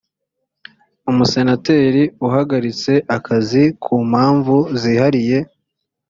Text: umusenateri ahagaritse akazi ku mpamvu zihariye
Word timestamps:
umusenateri 1.11 2.03
ahagaritse 2.25 2.93
akazi 3.17 3.63
ku 3.83 3.93
mpamvu 4.09 4.55
zihariye 4.81 5.37